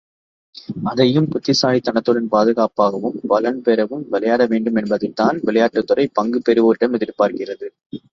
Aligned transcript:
அதையும் 0.83 1.27
புத்திசாலித்தனத்துடன் 1.27 2.29
பாதுகாப்பாகவும் 2.31 3.19
பலம் 3.27 3.61
பெறவும் 3.61 4.07
விளையாட 4.09 4.45
வேண்டும் 4.45 4.75
என்பதைத்தான் 4.75 5.39
விளையாட்டுத்துறை 5.45 6.07
பங்கு 6.13 6.41
பெறுவோரிடம் 6.49 6.97
எதிர்பார்க்கிறது. 6.99 7.69